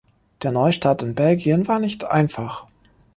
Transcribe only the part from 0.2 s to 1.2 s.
Der Neustart in